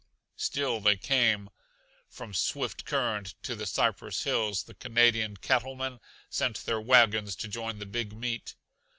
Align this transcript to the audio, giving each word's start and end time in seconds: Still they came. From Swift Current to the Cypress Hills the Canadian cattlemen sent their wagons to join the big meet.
Still 0.37 0.79
they 0.79 0.97
came. 0.97 1.51
From 2.09 2.33
Swift 2.33 2.85
Current 2.85 3.35
to 3.43 3.55
the 3.55 3.67
Cypress 3.67 4.23
Hills 4.23 4.63
the 4.63 4.73
Canadian 4.73 5.37
cattlemen 5.37 5.99
sent 6.27 6.65
their 6.65 6.81
wagons 6.81 7.35
to 7.35 7.47
join 7.47 7.77
the 7.77 7.85
big 7.85 8.11
meet. 8.13 8.55